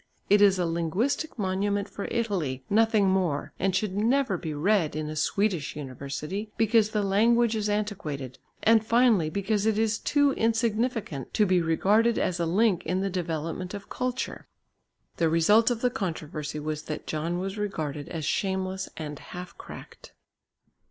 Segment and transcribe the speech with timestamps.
[0.31, 5.11] It is a linguistic monument for Italy, nothing more, and should never be read in
[5.11, 11.35] a Swedish university, because the language is antiquated, and finally because it is too insignificant
[11.35, 14.47] to be regarded as a link in the development of culture."
[15.17, 20.13] The result of the controversy was that John was regarded as shameless and half cracked.